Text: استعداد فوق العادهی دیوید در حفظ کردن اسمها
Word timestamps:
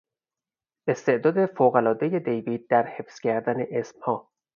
استعداد 0.89 1.45
فوق 1.45 1.75
العادهی 1.75 2.19
دیوید 2.19 2.67
در 2.67 2.87
حفظ 2.87 3.19
کردن 3.19 3.65
اسمها 3.71 4.31